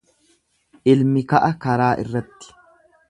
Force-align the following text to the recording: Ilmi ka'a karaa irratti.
Ilmi 0.93 1.23
ka'a 1.33 1.51
karaa 1.67 1.93
irratti. 2.05 2.55